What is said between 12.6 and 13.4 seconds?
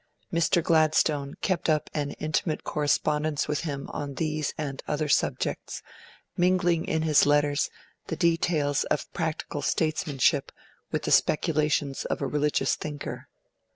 thinker.